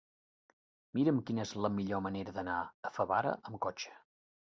[0.99, 2.59] Mira'm quina és la millor manera d'anar
[2.91, 3.99] a Favara amb cotxe.